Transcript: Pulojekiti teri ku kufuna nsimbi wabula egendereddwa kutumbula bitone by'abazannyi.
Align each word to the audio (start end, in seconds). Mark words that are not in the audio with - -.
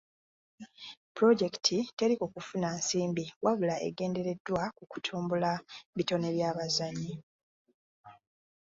Pulojekiti 1.15 1.77
teri 1.97 2.15
ku 2.19 2.27
kufuna 2.33 2.67
nsimbi 2.77 3.23
wabula 3.43 3.75
egendereddwa 3.87 4.61
kutumbula 4.91 5.51
bitone 5.95 6.27
by'abazannyi. 6.35 7.13